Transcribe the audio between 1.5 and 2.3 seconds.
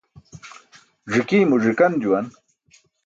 ẓi̇kan juwan.